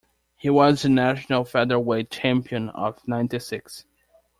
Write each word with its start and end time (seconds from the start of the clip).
He 0.35 0.49
was 0.49 0.81
the 0.81 0.89
national 0.89 1.45
featherweight 1.45 2.09
champion 2.09 2.69
of 2.69 3.07
ninety-six. 3.07 3.85